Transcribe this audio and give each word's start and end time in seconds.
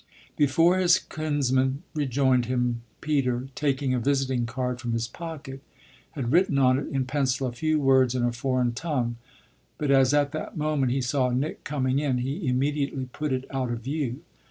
Before 0.35 0.79
his 0.79 0.97
kinsman 0.97 1.83
rejoined 1.93 2.45
him 2.47 2.81
Peter, 3.01 3.49
taking 3.53 3.93
a 3.93 3.99
visiting 3.99 4.47
card 4.47 4.81
from 4.81 4.93
his 4.93 5.07
pocket, 5.07 5.61
had 6.13 6.31
written 6.31 6.57
on 6.57 6.79
it 6.79 6.87
in 6.87 7.05
pencil 7.05 7.45
a 7.45 7.51
few 7.51 7.79
words 7.79 8.15
in 8.15 8.23
a 8.23 8.31
foreign 8.31 8.73
tongue; 8.73 9.17
but 9.77 9.91
as 9.91 10.11
at 10.11 10.31
that 10.31 10.57
moment 10.57 10.91
he 10.91 11.01
saw 11.01 11.29
Nick 11.29 11.63
coming 11.63 11.99
in 11.99 12.17
he 12.17 12.47
immediately 12.47 13.09
put 13.13 13.31
it 13.31 13.45
out 13.51 13.69
of 13.69 13.81
view. 13.81 14.21